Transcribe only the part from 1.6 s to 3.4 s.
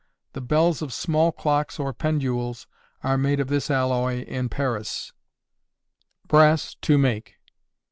or pendules are made